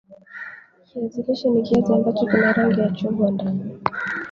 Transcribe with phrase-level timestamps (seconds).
[0.87, 3.63] Kiazi lishe ni kiazi ambacho kina rangi ya chungwa ndani